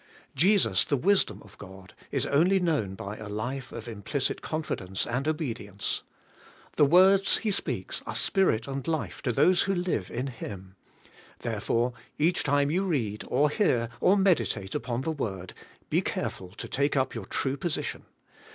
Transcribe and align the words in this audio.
Jesus, 0.35 0.83
the 0.83 0.97
wisdom 0.97 1.43
of 1.45 1.59
God, 1.59 1.93
is 2.09 2.25
only 2.25 2.59
known 2.59 2.95
by 2.95 3.17
a 3.17 3.29
life 3.29 3.71
of 3.71 3.87
implicit 3.87 4.41
confidence 4.41 5.05
and 5.05 5.27
obedience. 5.27 6.01
The 6.75 6.85
words 6.85 7.37
He 7.37 7.51
speaks 7.51 8.01
are 8.07 8.15
spirit 8.15 8.67
and 8.67 8.87
life 8.87 9.21
to 9.21 9.31
those 9.31 9.65
tvho 9.65 9.85
live 9.85 10.09
in 10.09 10.25
Him, 10.25 10.75
Therefore, 11.43 11.93
each 12.17 12.41
time 12.41 12.71
you 12.71 12.83
read, 12.83 13.23
or 13.27 13.51
hear, 13.51 13.89
or 13.99 14.17
meditate 14.17 14.73
upon 14.73 15.01
the 15.01 15.11
Word, 15.11 15.53
be 15.91 16.01
careful 16.01 16.49
to 16.53 16.67
take 16.67 16.97
up 16.97 17.13
your 17.13 17.25
true 17.27 17.55
posi 17.57 17.83
tion. 17.83 18.05